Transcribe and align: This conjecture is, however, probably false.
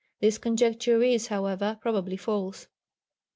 This 0.19 0.39
conjecture 0.39 1.03
is, 1.03 1.27
however, 1.27 1.77
probably 1.79 2.17
false. 2.17 2.65